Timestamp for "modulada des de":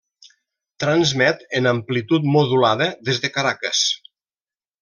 2.39-3.35